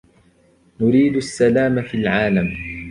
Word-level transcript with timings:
نريد 0.81 1.15
السلام 1.15 1.81
في 1.81 1.93
العالم. 1.97 2.55